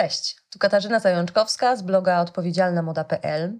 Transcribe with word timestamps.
Cześć, 0.00 0.36
tu 0.50 0.58
Katarzyna 0.58 1.00
Zajączkowska 1.00 1.76
z 1.76 1.82
bloga 1.82 2.20
odpowiedzialnamoda.pl 2.20 3.58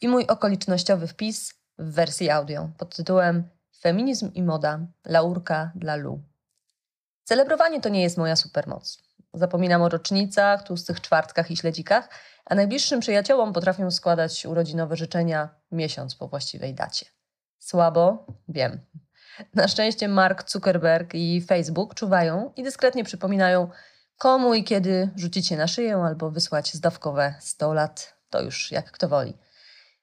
i 0.00 0.08
mój 0.08 0.26
okolicznościowy 0.26 1.06
wpis 1.06 1.54
w 1.78 1.94
wersji 1.94 2.30
audio 2.30 2.68
pod 2.78 2.96
tytułem 2.96 3.48
Feminizm 3.80 4.32
i 4.34 4.42
moda, 4.42 4.80
laurka 5.04 5.72
dla 5.74 5.96
Lu. 5.96 6.20
Celebrowanie 7.24 7.80
to 7.80 7.88
nie 7.88 8.02
jest 8.02 8.16
moja 8.16 8.36
supermoc. 8.36 9.02
Zapominam 9.34 9.82
o 9.82 9.88
rocznicach, 9.88 10.62
tłustych 10.62 11.00
czwartkach 11.00 11.50
i 11.50 11.56
śledzikach, 11.56 12.08
a 12.44 12.54
najbliższym 12.54 13.00
przyjaciołom 13.00 13.52
potrafię 13.52 13.90
składać 13.90 14.46
urodzinowe 14.46 14.96
życzenia 14.96 15.48
miesiąc 15.72 16.14
po 16.14 16.28
właściwej 16.28 16.74
dacie. 16.74 17.06
Słabo? 17.58 18.26
Wiem. 18.48 18.80
Na 19.54 19.68
szczęście 19.68 20.08
Mark 20.08 20.50
Zuckerberg 20.50 21.14
i 21.14 21.40
Facebook 21.40 21.94
czuwają 21.94 22.52
i 22.56 22.62
dyskretnie 22.62 23.04
przypominają, 23.04 23.70
komu 24.18 24.54
i 24.54 24.64
kiedy 24.64 25.10
rzucić 25.16 25.46
się 25.46 25.56
na 25.56 25.66
szyję 25.66 25.96
albo 25.96 26.30
wysłać 26.30 26.74
zdawkowe 26.74 27.34
100 27.40 27.72
lat, 27.72 28.14
to 28.30 28.42
już 28.42 28.72
jak 28.72 28.92
kto 28.92 29.08
woli. 29.08 29.38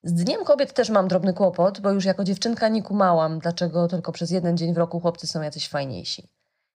Z 0.03 0.13
Dniem 0.13 0.45
Kobiet 0.45 0.73
też 0.73 0.89
mam 0.89 1.07
drobny 1.07 1.33
kłopot, 1.33 1.79
bo 1.79 1.91
już 1.91 2.05
jako 2.05 2.23
dziewczynka 2.23 2.67
nie 2.67 2.83
kumałam, 2.83 3.39
dlaczego 3.39 3.87
tylko 3.87 4.11
przez 4.11 4.31
jeden 4.31 4.57
dzień 4.57 4.73
w 4.73 4.77
roku 4.77 4.99
chłopcy 4.99 5.27
są 5.27 5.41
jacyś 5.41 5.67
fajniejsi. 5.67 6.29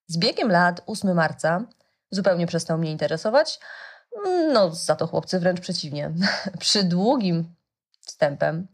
Z 0.07 0.17
biegiem 0.17 0.51
lat, 0.51 0.81
8 0.87 1.15
marca, 1.15 1.65
zupełnie 2.11 2.47
przestał 2.47 2.79
mnie 2.79 2.91
interesować. 2.91 3.61
No, 4.53 4.71
za 4.71 4.97
to 4.97 5.07
chłopcy 5.07 5.41
wręcz 5.41 5.61
przeciwnie. 5.61 6.13
Przy 6.61 6.85
długim 6.85 7.55
wstępem 8.01 8.67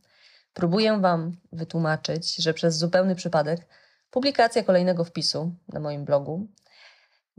próbuję 0.55 1.01
Wam 1.01 1.37
wytłumaczyć, 1.53 2.37
że 2.37 2.55
przez 2.55 2.77
zupełny 2.77 3.15
przypadek 3.15 3.67
publikacja 4.11 4.63
kolejnego 4.63 5.05
wpisu 5.05 5.55
na 5.69 5.81
moim 5.81 6.05
blogu 6.05 6.49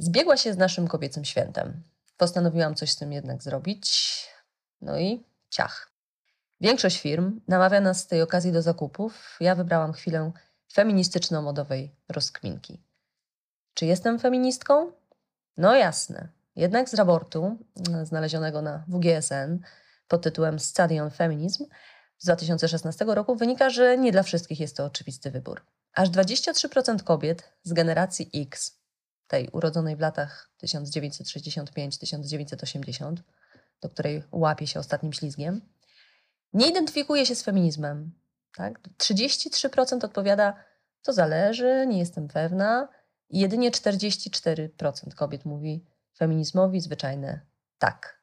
zbiegła 0.02 0.38
się 0.38 0.54
z 0.54 0.58
naszym 0.58 0.88
kobiecym 0.88 1.26
świętem. 1.26 1.84
Postanowiłam 2.18 2.76
coś 2.76 2.92
z 2.92 2.96
tym 2.96 3.14
jednak 3.14 3.44
zrobić. 3.44 4.28
No 4.82 5.00
i 5.00 5.24
ciach. 5.50 5.92
Większość 6.62 7.00
firm 7.00 7.42
namawia 7.48 7.82
nas 7.82 8.00
z 8.00 8.08
tej 8.08 8.22
okazji 8.22 8.52
do 8.52 8.62
zakupów. 8.62 9.38
Ja 9.40 9.56
wybrałam 9.56 9.94
chwilę 9.94 10.32
feministyczno-modowej 10.74 11.96
rozkminki. 12.10 12.82
Czy 13.74 13.86
jestem 13.86 14.20
feministką? 14.20 14.92
No 15.58 15.76
jasne. 15.76 16.28
Jednak 16.56 16.90
z 16.90 16.94
raportu 16.94 17.58
mm, 17.90 18.06
znalezionego 18.06 18.62
na 18.62 18.84
WGSN 18.88 19.60
pod 20.08 20.22
tytułem 20.22 20.60
Study 20.60 21.02
on 21.02 21.12
Feminism 21.12 21.66
z 22.18 22.26
2016 22.26 23.06
roku 23.06 23.36
wynika, 23.36 23.70
że 23.70 23.98
nie 23.98 24.12
dla 24.12 24.24
wszystkich 24.24 24.60
jest 24.60 24.78
to 24.78 24.86
oczywisty 24.86 25.32
wybór. 25.32 25.62
Aż 25.94 26.10
23% 26.10 27.04
kobiet 27.04 27.44
z 27.64 27.74
generacji 27.74 28.30
X, 28.34 28.81
tej 29.32 29.50
urodzonej 29.52 29.96
w 29.96 30.00
latach 30.00 30.52
1965-1980, 30.64 33.16
do 33.82 33.90
której 33.90 34.24
łapie 34.32 34.68
się 34.68 34.80
ostatnim 34.80 35.14
ślizgiem, 35.14 35.62
nie 36.54 36.70
identyfikuje 36.70 37.26
się 37.26 37.36
z 37.36 37.44
feminizmem. 37.44 38.12
Tak? 38.56 38.80
33% 38.98 40.06
odpowiada, 40.06 40.64
to 41.02 41.14
zależy, 41.14 41.86
nie 41.88 42.00
jestem 42.00 42.28
pewna. 42.28 42.88
I 43.30 43.40
jedynie 43.40 43.72
44% 43.72 45.14
kobiet 45.16 45.46
mówi 45.46 45.86
feminizmowi 46.18 46.82
zwyczajne 46.82 47.42
tak. 47.78 48.22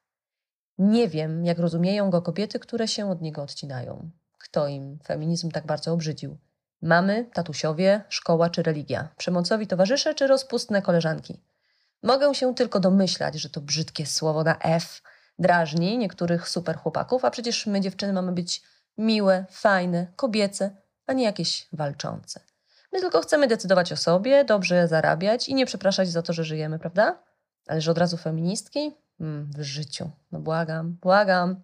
Nie 0.78 1.08
wiem, 1.08 1.44
jak 1.44 1.58
rozumieją 1.58 2.10
go 2.10 2.22
kobiety, 2.22 2.58
które 2.58 2.88
się 2.88 3.10
od 3.10 3.22
niego 3.22 3.42
odcinają. 3.42 4.10
Kto 4.38 4.68
im 4.68 4.98
feminizm 5.04 5.50
tak 5.50 5.66
bardzo 5.66 5.92
obrzydził? 5.92 6.38
Mamy, 6.82 7.24
tatusiowie, 7.32 8.04
szkoła 8.08 8.50
czy 8.50 8.62
religia, 8.62 9.08
przemocowi 9.16 9.66
towarzysze 9.66 10.14
czy 10.14 10.26
rozpustne 10.26 10.82
koleżanki. 10.82 11.40
Mogę 12.02 12.34
się 12.34 12.54
tylko 12.54 12.80
domyślać, 12.80 13.34
że 13.34 13.50
to 13.50 13.60
brzydkie 13.60 14.06
słowo 14.06 14.44
na 14.44 14.58
F 14.58 15.02
drażni 15.38 15.98
niektórych 15.98 16.48
super 16.48 16.76
chłopaków, 16.76 17.24
a 17.24 17.30
przecież 17.30 17.66
my 17.66 17.80
dziewczyny 17.80 18.12
mamy 18.12 18.32
być 18.32 18.62
miłe, 18.98 19.44
fajne, 19.50 20.06
kobiece, 20.16 20.70
a 21.06 21.12
nie 21.12 21.24
jakieś 21.24 21.68
walczące. 21.72 22.40
My 22.92 23.00
tylko 23.00 23.20
chcemy 23.20 23.46
decydować 23.46 23.92
o 23.92 23.96
sobie, 23.96 24.44
dobrze 24.44 24.88
zarabiać 24.88 25.48
i 25.48 25.54
nie 25.54 25.66
przepraszać 25.66 26.08
za 26.08 26.22
to, 26.22 26.32
że 26.32 26.44
żyjemy, 26.44 26.78
prawda? 26.78 27.22
Ale 27.66 27.80
że 27.80 27.90
od 27.90 27.98
razu 27.98 28.16
feministki? 28.16 28.94
Mm, 29.20 29.50
w 29.56 29.62
życiu. 29.62 30.10
No 30.32 30.40
błagam, 30.40 30.96
błagam. 31.02 31.62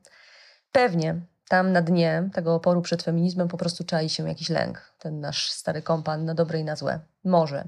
Pewnie 0.72 1.20
tam 1.48 1.72
na 1.72 1.82
dnie 1.82 2.30
tego 2.32 2.54
oporu 2.54 2.82
przed 2.82 3.02
feminizmem 3.02 3.48
po 3.48 3.56
prostu 3.56 3.84
czai 3.84 4.08
się 4.08 4.28
jakiś 4.28 4.48
lęk. 4.50 4.94
Ten 4.98 5.20
nasz 5.20 5.50
stary 5.50 5.82
kompan 5.82 6.24
na 6.24 6.34
dobre 6.34 6.60
i 6.60 6.64
na 6.64 6.76
złe. 6.76 7.00
Może. 7.24 7.64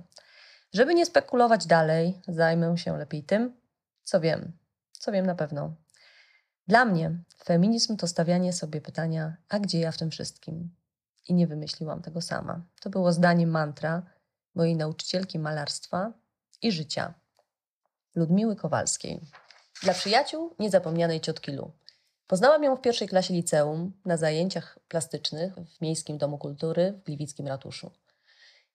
Żeby 0.73 0.95
nie 0.95 1.07
spekulować 1.07 1.67
dalej, 1.67 2.21
zajmę 2.29 2.79
się 2.79 2.99
lepiej 2.99 3.23
tym, 3.23 3.57
co 4.05 4.21
wiem. 4.21 4.53
Co 4.93 5.13
wiem 5.13 5.27
na 5.27 5.35
pewno. 5.35 5.75
Dla 6.69 6.85
mnie 6.85 7.19
feminizm 7.45 7.97
to 7.97 8.07
stawianie 8.07 8.53
sobie 8.53 8.81
pytania, 8.81 9.37
a 9.49 9.59
gdzie 9.59 9.81
ja 9.81 9.93
w 9.93 9.99
tym 9.99 10.11
wszystkim? 10.11 10.75
I 11.29 11.35
nie 11.35 11.47
wymyśliłam 11.47 12.03
tego 12.03 12.21
sama. 12.21 12.61
To 12.81 12.91
było 12.91 13.13
zdanie 13.13 13.47
mantra 13.47 14.03
mojej 14.55 14.77
nauczycielki 14.77 15.39
malarstwa 15.39 16.13
i 16.63 16.73
życia, 16.73 17.15
Ludmiły 18.15 18.57
Kowalskiej. 18.57 19.21
Dla 19.83 19.95
przyjaciół 19.95 20.55
niezapomnianej 20.59 21.21
ciotki 21.21 21.53
Lu. 21.53 21.73
Poznałam 22.27 22.65
ją 22.65 22.77
w 22.77 22.81
pierwszej 22.81 23.09
klasie 23.09 23.35
liceum 23.35 23.93
na 24.05 24.17
zajęciach 24.17 24.79
plastycznych 24.89 25.55
w 25.55 25.81
Miejskim 25.81 26.19
Domu 26.19 26.39
Kultury 26.39 26.93
w 26.93 27.03
Gliwickim 27.03 27.47
Ratuszu. 27.47 27.91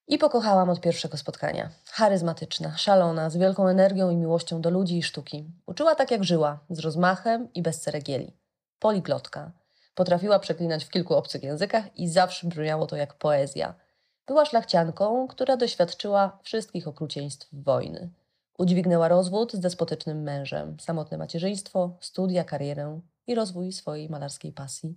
I 0.08 0.18
pokochałam 0.18 0.70
od 0.70 0.82
pierwszego 0.82 1.18
spotkania. 1.18 1.70
Charyzmatyczna, 1.86 2.78
szalona, 2.78 3.30
z 3.30 3.38
wielką 3.38 3.68
energią 3.68 4.10
i 4.10 4.16
miłością 4.16 4.62
do 4.62 4.70
ludzi 4.70 4.98
i 4.98 5.04
sztuki. 5.04 5.46
Uczyła 5.66 5.96
tak 5.96 6.12
jak 6.12 6.24
żyła, 6.24 6.60
z 6.70 6.80
rozmachem 6.80 7.54
i 7.54 7.62
bez 7.62 7.82
ceregieli. 7.82 8.34
Poliglotka. 8.80 9.52
Potrafiła 9.96 10.40
przeklinać 10.40 10.86
w 10.86 10.90
kilku 10.90 11.16
obcych 11.16 11.44
językach 11.44 11.98
i 11.98 12.10
zawsze 12.10 12.48
brzmiało 12.48 12.88
to 12.88 12.96
jak 12.96 13.14
poezja. 13.14 13.74
Była 14.28 14.46
szlachcianką, 14.46 15.28
która 15.28 15.58
doświadczyła 15.58 16.40
wszystkich 16.44 16.88
okrucieństw 16.88 17.48
wojny. 17.54 18.10
Udźwignęła 18.58 19.08
rozwód 19.08 19.54
z 19.54 19.60
despotycznym 19.60 20.24
mężem, 20.24 20.80
samotne 20.80 21.18
macierzyństwo, 21.18 21.98
studia, 22.00 22.44
karierę 22.44 23.02
i 23.28 23.36
rozwój 23.36 23.72
swojej 23.72 24.10
malarskiej 24.10 24.52
pasji. 24.52 24.96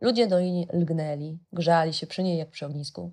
Ludzie 0.00 0.26
do 0.26 0.40
niej 0.40 0.68
lgnęli, 0.72 1.38
grzali 1.52 1.92
się 1.92 2.06
przy 2.06 2.22
niej 2.22 2.38
jak 2.38 2.50
przy 2.50 2.66
ognisku. 2.66 3.12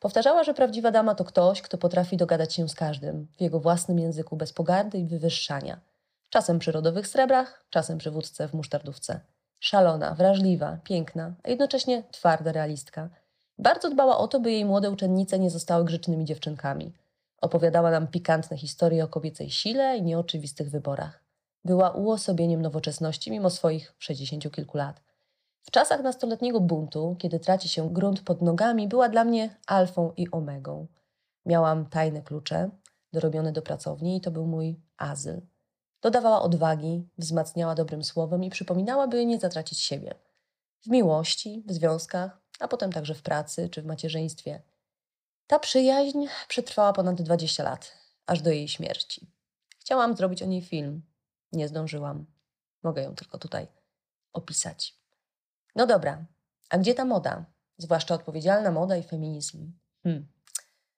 Powtarzała, 0.00 0.44
że 0.44 0.54
prawdziwa 0.54 0.90
dama 0.90 1.14
to 1.14 1.24
ktoś, 1.24 1.62
kto 1.62 1.78
potrafi 1.78 2.16
dogadać 2.16 2.54
się 2.54 2.68
z 2.68 2.74
każdym, 2.74 3.26
w 3.36 3.40
jego 3.40 3.60
własnym 3.60 3.98
języku, 3.98 4.36
bez 4.36 4.52
pogardy 4.52 4.98
i 4.98 5.06
wywyższania. 5.06 5.80
Czasem 6.30 6.58
przy 6.58 6.72
rodowych 6.72 7.06
srebrach, 7.06 7.64
czasem 7.70 7.98
przy 7.98 8.10
wódce 8.10 8.48
w 8.48 8.54
musztardówce. 8.54 9.20
Szalona, 9.60 10.14
wrażliwa, 10.14 10.78
piękna, 10.84 11.34
a 11.42 11.48
jednocześnie 11.50 12.02
twarda 12.10 12.52
realistka. 12.52 13.08
Bardzo 13.58 13.90
dbała 13.90 14.18
o 14.18 14.28
to, 14.28 14.40
by 14.40 14.52
jej 14.52 14.64
młode 14.64 14.90
uczennice 14.90 15.38
nie 15.38 15.50
zostały 15.50 15.84
grzecznymi 15.84 16.24
dziewczynkami. 16.24 16.92
Opowiadała 17.40 17.90
nam 17.90 18.06
pikantne 18.06 18.56
historie 18.56 19.04
o 19.04 19.08
kobiecej 19.08 19.50
sile 19.50 19.96
i 19.96 20.02
nieoczywistych 20.02 20.70
wyborach. 20.70 21.25
Była 21.66 21.90
uosobieniem 21.90 22.62
nowoczesności 22.62 23.30
mimo 23.30 23.50
swoich 23.50 23.94
sześćdziesięciu 23.98 24.50
kilku 24.50 24.78
lat. 24.78 25.02
W 25.62 25.70
czasach 25.70 26.02
nastoletniego 26.02 26.60
buntu, 26.60 27.16
kiedy 27.18 27.40
traci 27.40 27.68
się 27.68 27.92
grunt 27.92 28.20
pod 28.20 28.42
nogami, 28.42 28.88
była 28.88 29.08
dla 29.08 29.24
mnie 29.24 29.56
alfą 29.66 30.12
i 30.16 30.30
omegą. 30.30 30.86
Miałam 31.46 31.86
tajne 31.86 32.22
klucze, 32.22 32.70
dorobione 33.12 33.52
do 33.52 33.62
pracowni 33.62 34.16
i 34.16 34.20
to 34.20 34.30
był 34.30 34.46
mój 34.46 34.80
azyl. 34.96 35.42
Dodawała 36.02 36.42
odwagi, 36.42 37.08
wzmacniała 37.18 37.74
dobrym 37.74 38.04
słowem 38.04 38.44
i 38.44 38.50
przypominała, 38.50 39.08
by 39.08 39.26
nie 39.26 39.38
zatracić 39.38 39.80
siebie. 39.80 40.14
W 40.82 40.90
miłości, 40.90 41.64
w 41.66 41.72
związkach, 41.72 42.40
a 42.60 42.68
potem 42.68 42.92
także 42.92 43.14
w 43.14 43.22
pracy 43.22 43.68
czy 43.68 43.82
w 43.82 43.86
macierzyństwie. 43.86 44.62
Ta 45.46 45.58
przyjaźń 45.58 46.26
przetrwała 46.48 46.92
ponad 46.92 47.22
20 47.22 47.62
lat, 47.62 47.92
aż 48.26 48.42
do 48.42 48.50
jej 48.50 48.68
śmierci. 48.68 49.26
Chciałam 49.78 50.16
zrobić 50.16 50.42
o 50.42 50.46
niej 50.46 50.62
film. 50.62 51.02
Nie 51.52 51.68
zdążyłam. 51.68 52.26
Mogę 52.82 53.02
ją 53.02 53.14
tylko 53.14 53.38
tutaj 53.38 53.68
opisać. 54.32 54.98
No 55.74 55.86
dobra, 55.86 56.24
a 56.70 56.78
gdzie 56.78 56.94
ta 56.94 57.04
moda? 57.04 57.44
Zwłaszcza 57.78 58.14
odpowiedzialna 58.14 58.70
moda 58.70 58.96
i 58.96 59.02
feminizm. 59.02 59.72
Hmm. 60.02 60.26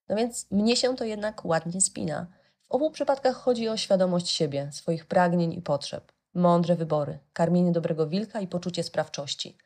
No 0.08 0.16
więc 0.16 0.50
mnie 0.50 0.76
się 0.76 0.96
to 0.96 1.04
jednak 1.04 1.44
ładnie 1.44 1.80
spina. 1.80 2.26
W 2.68 2.72
obu 2.72 2.90
przypadkach 2.90 3.36
chodzi 3.36 3.68
o 3.68 3.76
świadomość 3.76 4.28
siebie, 4.28 4.68
swoich 4.72 5.06
pragnień 5.06 5.52
i 5.52 5.62
potrzeb, 5.62 6.12
mądre 6.34 6.76
wybory, 6.76 7.18
karmienie 7.32 7.72
dobrego 7.72 8.06
wilka 8.06 8.40
i 8.40 8.48
poczucie 8.48 8.82
sprawczości. 8.82 9.58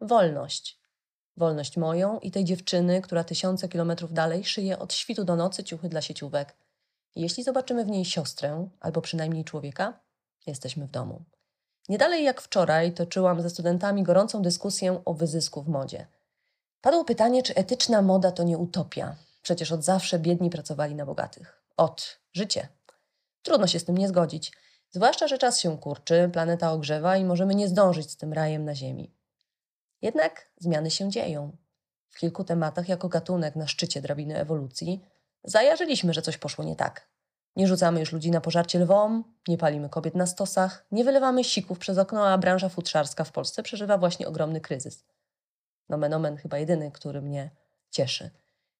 Wolność. 0.00 0.80
Wolność 1.36 1.76
moją 1.76 2.18
i 2.18 2.30
tej 2.30 2.44
dziewczyny, 2.44 3.02
która 3.02 3.24
tysiące 3.24 3.68
kilometrów 3.68 4.12
dalej 4.12 4.44
szyje 4.44 4.78
od 4.78 4.92
świtu 4.92 5.24
do 5.24 5.36
nocy 5.36 5.64
ciuchy 5.64 5.88
dla 5.88 6.00
sieciówek. 6.00 6.56
jeśli 7.16 7.44
zobaczymy 7.44 7.84
w 7.84 7.88
niej 7.88 8.04
siostrę, 8.04 8.68
albo 8.80 9.00
przynajmniej 9.00 9.44
człowieka, 9.44 10.00
jesteśmy 10.46 10.86
w 10.86 10.90
domu. 10.90 11.24
Nie 11.88 11.98
dalej 11.98 12.24
jak 12.24 12.40
wczoraj 12.40 12.92
toczyłam 12.92 13.42
ze 13.42 13.50
studentami 13.50 14.02
gorącą 14.02 14.42
dyskusję 14.42 15.02
o 15.04 15.14
wyzysku 15.14 15.62
w 15.62 15.68
modzie. 15.68 16.06
Padło 16.80 17.04
pytanie, 17.04 17.42
czy 17.42 17.54
etyczna 17.54 18.02
moda 18.02 18.32
to 18.32 18.42
nie 18.42 18.58
utopia. 18.58 19.16
Przecież 19.42 19.72
od 19.72 19.84
zawsze 19.84 20.18
biedni 20.18 20.50
pracowali 20.50 20.94
na 20.94 21.06
bogatych. 21.06 21.62
Od 21.76 22.18
życie. 22.32 22.68
Trudno 23.42 23.66
się 23.66 23.78
z 23.78 23.84
tym 23.84 23.98
nie 23.98 24.08
zgodzić. 24.08 24.52
Zwłaszcza, 24.90 25.28
że 25.28 25.38
czas 25.38 25.58
się 25.58 25.78
kurczy, 25.78 26.30
planeta 26.32 26.72
ogrzewa 26.72 27.16
i 27.16 27.24
możemy 27.24 27.54
nie 27.54 27.68
zdążyć 27.68 28.10
z 28.10 28.16
tym 28.16 28.32
rajem 28.32 28.64
na 28.64 28.74
Ziemi. 28.74 29.14
Jednak 30.02 30.50
zmiany 30.58 30.90
się 30.90 31.10
dzieją. 31.10 31.56
W 32.08 32.18
kilku 32.18 32.44
tematach, 32.44 32.88
jako 32.88 33.08
gatunek 33.08 33.56
na 33.56 33.66
szczycie 33.66 34.02
drabiny 34.02 34.36
ewolucji, 34.36 35.04
zajarzyliśmy, 35.44 36.14
że 36.14 36.22
coś 36.22 36.38
poszło 36.38 36.64
nie 36.64 36.76
tak. 36.76 37.08
Nie 37.56 37.66
rzucamy 37.66 38.00
już 38.00 38.12
ludzi 38.12 38.30
na 38.30 38.40
pożarcie 38.40 38.78
lwom, 38.78 39.24
nie 39.48 39.58
palimy 39.58 39.88
kobiet 39.88 40.14
na 40.14 40.26
stosach, 40.26 40.86
nie 40.92 41.04
wylewamy 41.04 41.44
sików 41.44 41.78
przez 41.78 41.98
okno, 41.98 42.28
a 42.28 42.38
branża 42.38 42.68
futrzarska 42.68 43.24
w 43.24 43.32
Polsce 43.32 43.62
przeżywa 43.62 43.98
właśnie 43.98 44.28
ogromny 44.28 44.60
kryzys. 44.60 45.04
Nomen 45.88 46.14
omen 46.14 46.36
chyba 46.36 46.58
jedyny, 46.58 46.90
który 46.90 47.22
mnie 47.22 47.50
cieszy. 47.90 48.30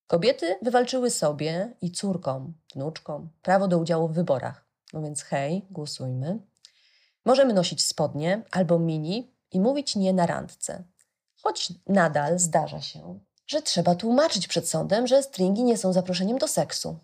Kobiety 0.06 0.58
wywalczyły 0.62 1.10
sobie 1.10 1.74
i 1.82 1.90
córkom, 1.90 2.54
wnuczkom 2.74 3.30
prawo 3.42 3.68
do 3.68 3.78
udziału 3.78 4.08
w 4.08 4.12
wyborach. 4.12 4.64
No 4.92 5.02
więc 5.02 5.22
hej, 5.22 5.66
głosujmy. 5.70 6.38
Możemy 7.24 7.54
nosić 7.54 7.86
spodnie 7.86 8.42
albo 8.50 8.78
mini 8.78 9.34
i 9.50 9.60
mówić 9.60 9.96
nie 9.96 10.12
na 10.12 10.26
randce. 10.26 10.84
Choć 11.42 11.72
nadal 11.86 12.38
zdarza 12.38 12.80
się, 12.80 13.18
że 13.46 13.62
trzeba 13.62 13.94
tłumaczyć 13.94 14.48
przed 14.48 14.68
sądem, 14.68 15.06
że 15.06 15.22
stringi 15.22 15.64
nie 15.64 15.78
są 15.78 15.92
zaproszeniem 15.92 16.38
do 16.38 16.48
seksu. 16.48 16.98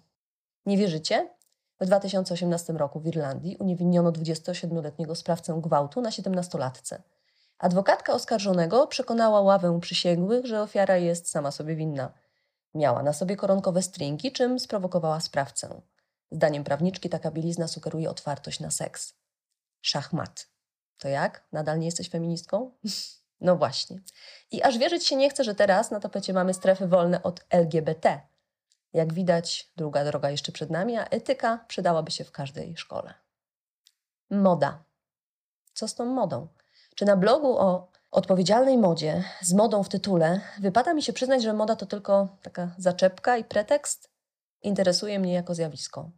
Nie 0.67 0.77
wierzycie? 0.77 1.36
W 1.81 1.87
2018 1.87 2.73
roku 2.73 3.01
w 3.01 3.07
Irlandii 3.07 3.57
uniewinniono 3.57 4.13
27-letniego 4.13 5.15
sprawcę 5.15 5.61
gwałtu 5.63 6.01
na 6.01 6.11
17-latce. 6.11 7.03
Adwokatka 7.59 8.13
oskarżonego 8.13 8.87
przekonała 8.87 9.41
ławę 9.41 9.81
przysięgłych, 9.81 10.47
że 10.47 10.63
ofiara 10.63 10.97
jest 10.97 11.31
sama 11.31 11.51
sobie 11.51 11.77
winna. 11.77 12.13
Miała 12.75 13.03
na 13.03 13.13
sobie 13.13 13.37
koronkowe 13.37 13.83
stringi, 13.83 14.33
czym 14.33 14.59
sprowokowała 14.59 15.21
sprawcę. 15.21 15.81
Zdaniem 16.31 16.65
prawniczki 16.65 17.09
taka 17.09 17.31
bielizna 17.31 17.69
sugeruje 17.69 18.11
otwartość 18.11 18.61
na 18.61 18.71
seks. 18.71 19.15
Szachmat. 19.81 20.49
To 20.99 21.09
jak? 21.09 21.45
Nadal 21.53 21.79
nie 21.79 21.87
jesteś 21.87 22.11
feministką? 22.11 22.71
no 23.41 23.57
właśnie. 23.57 24.01
I 24.51 24.63
aż 24.63 24.79
wierzyć 24.79 25.07
się 25.07 25.17
nie 25.17 25.31
chce, 25.31 25.45
że 25.45 25.55
teraz 25.55 25.91
na 25.91 26.01
tapecie 26.01 26.33
mamy 26.33 26.55
strefy 26.55 26.87
wolne 26.87 27.23
od 27.23 27.45
LGBT. 27.51 28.21
Jak 28.97 29.13
widać, 29.13 29.73
druga 29.77 30.05
droga 30.05 30.31
jeszcze 30.31 30.53
przed 30.53 30.71
nami, 30.71 30.97
a 30.97 31.05
etyka 31.05 31.65
przydałaby 31.69 32.11
się 32.11 32.25
w 32.25 32.31
każdej 32.31 32.77
szkole. 32.77 33.15
Moda. 34.31 34.85
Co 35.75 35.89
z 35.89 35.95
tą 35.95 36.05
modą? 36.05 36.49
Czy 36.95 37.05
na 37.05 37.17
blogu 37.17 37.59
o 37.59 37.91
odpowiedzialnej 38.11 38.79
modzie 38.79 39.25
z 39.43 39.53
modą 39.53 39.83
w 39.83 39.89
tytule 39.89 40.41
wypada 40.61 40.95
mi 40.95 41.03
się 41.03 41.13
przyznać, 41.13 41.43
że 41.43 41.53
moda 41.53 41.77
to 41.77 41.87
tylko 41.87 42.29
taka 42.43 42.75
zaczepka 42.79 43.37
i 43.37 43.45
pretekst? 43.45 44.11
Interesuje 44.63 45.19
mnie 45.19 45.33
jako 45.33 45.55
zjawisko. 45.55 46.11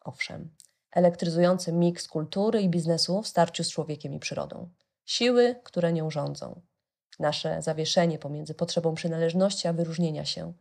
Owszem, 0.00 0.56
elektryzujący 0.92 1.72
miks 1.72 2.08
kultury 2.08 2.62
i 2.62 2.68
biznesu 2.68 3.22
w 3.22 3.28
starciu 3.28 3.64
z 3.64 3.70
człowiekiem 3.70 4.14
i 4.14 4.18
przyrodą. 4.18 4.70
Siły, 5.04 5.60
które 5.64 5.92
nią 5.92 6.10
rządzą. 6.10 6.60
Nasze 7.18 7.62
zawieszenie 7.62 8.18
pomiędzy 8.18 8.54
potrzebą 8.54 8.94
przynależności 8.94 9.68
a 9.68 9.72
wyróżnienia 9.72 10.24
się. 10.24 10.52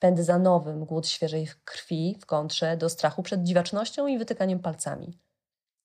Pęd 0.00 0.20
za 0.20 0.38
nowym, 0.38 0.84
głód 0.84 1.08
świeżej 1.08 1.48
krwi 1.64 2.16
w 2.20 2.26
kontrze 2.26 2.76
do 2.76 2.88
strachu 2.88 3.22
przed 3.22 3.42
dziwacznością 3.42 4.06
i 4.06 4.18
wytykaniem 4.18 4.58
palcami. 4.58 5.18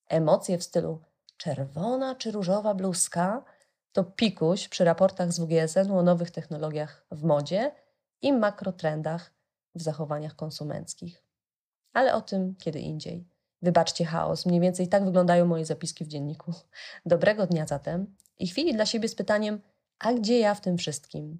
Emocje 0.07 0.57
w 0.57 0.63
stylu 0.63 1.01
czerwona 1.37 2.15
czy 2.15 2.31
różowa 2.31 2.73
bluzka 2.73 3.43
to 3.91 4.03
pikuś 4.03 4.67
przy 4.67 4.85
raportach 4.85 5.31
z 5.33 5.39
WGSN 5.39 5.91
o 5.91 6.03
nowych 6.03 6.31
technologiach 6.31 7.05
w 7.11 7.23
modzie 7.23 7.71
i 8.21 8.33
makrotrendach 8.33 9.33
w 9.75 9.81
zachowaniach 9.81 10.35
konsumenckich. 10.35 11.23
Ale 11.93 12.13
o 12.13 12.21
tym 12.21 12.55
kiedy 12.55 12.79
indziej. 12.79 13.27
Wybaczcie 13.61 14.05
chaos, 14.05 14.45
mniej 14.45 14.59
więcej 14.59 14.87
tak 14.87 15.05
wyglądają 15.05 15.45
moje 15.45 15.65
zapiski 15.65 16.05
w 16.05 16.07
dzienniku. 16.07 16.53
Dobrego 17.05 17.47
dnia 17.47 17.67
zatem 17.67 18.15
i 18.39 18.47
chwili 18.47 18.73
dla 18.73 18.85
siebie 18.85 19.07
z 19.07 19.15
pytaniem, 19.15 19.61
a 19.99 20.13
gdzie 20.13 20.39
ja 20.39 20.55
w 20.55 20.61
tym 20.61 20.77
wszystkim? 20.77 21.39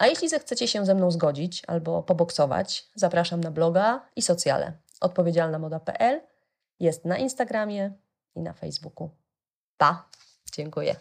A 0.00 0.06
jeśli 0.06 0.28
zechcecie 0.28 0.68
się 0.68 0.86
ze 0.86 0.94
mną 0.94 1.10
zgodzić 1.10 1.62
albo 1.66 2.02
poboksować, 2.02 2.86
zapraszam 2.94 3.40
na 3.40 3.50
bloga 3.50 4.08
i 4.16 4.22
socjale. 4.22 4.72
Odpowiedzialnamoda.pl 5.00 6.20
jest 6.80 7.04
na 7.04 7.18
Instagramie 7.18 7.92
i 8.34 8.40
na 8.40 8.52
Facebooku. 8.52 9.10
Pa! 9.76 10.08
Dziękuję. 10.52 10.96